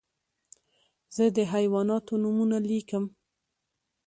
[1.15, 3.03] زه د حیواناتو نومونه لیکم.